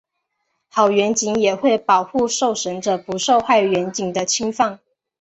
[0.67, 4.79] 好员警也会保护受审者不受坏员警的侵犯。